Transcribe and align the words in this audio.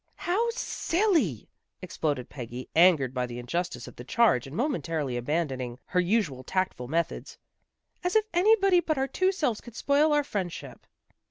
"How 0.27 0.47
silly!" 0.49 1.47
exploded 1.83 2.27
Peggy, 2.27 2.67
angered 2.75 3.13
by 3.13 3.27
the 3.27 3.37
injustice 3.37 3.87
of 3.87 3.97
the 3.97 4.03
charge 4.03 4.47
and 4.47 4.55
momentarily 4.55 5.15
abandoning 5.15 5.77
her 5.85 5.99
usual 5.99 6.43
tactful 6.43 6.87
methods." 6.87 7.37
As 8.03 8.15
if 8.15 8.25
anybody 8.33 8.79
but 8.79 8.97
our 8.97 9.07
two 9.07 9.31
selves 9.31 9.61
could 9.61 9.75
spoil 9.75 10.11
our 10.11 10.23
friendship." 10.23 10.87